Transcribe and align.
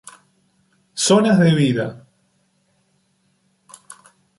Zonas 1.07 1.37
de 1.43 1.53
vida. 1.61 1.87